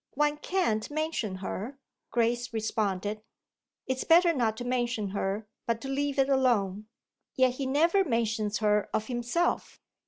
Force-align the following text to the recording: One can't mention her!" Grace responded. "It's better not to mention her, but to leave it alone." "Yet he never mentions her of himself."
One 0.15 0.37
can't 0.37 0.89
mention 0.89 1.35
her!" 1.45 1.77
Grace 2.09 2.51
responded. 2.53 3.21
"It's 3.85 4.03
better 4.03 4.33
not 4.33 4.57
to 4.57 4.65
mention 4.65 5.09
her, 5.09 5.47
but 5.67 5.79
to 5.81 5.87
leave 5.89 6.17
it 6.17 6.27
alone." 6.27 6.87
"Yet 7.35 7.51
he 7.53 7.67
never 7.67 8.03
mentions 8.03 8.57
her 8.57 8.89
of 8.95 9.05
himself." 9.05 9.79